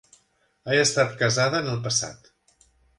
Ha 0.69 0.79
estat 0.85 1.15
casada 1.21 1.63
en 1.63 1.71
el 1.77 1.81
passat. 1.87 2.37